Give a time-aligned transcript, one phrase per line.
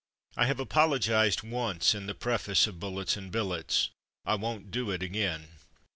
[0.35, 3.91] I have apologized once in the preface of Bullets and Billets.
[4.25, 5.49] I won't do it again.